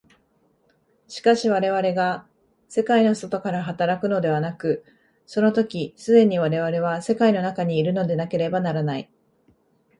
[1.07, 2.27] しかし我々が
[2.67, 4.83] 世界の外から働くのではなく、
[5.27, 9.11] その時既に我々は世界の中にいるのでなければならない。